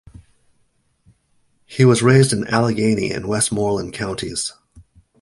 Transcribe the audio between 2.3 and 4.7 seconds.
in Allegheny and Westmoreland counties.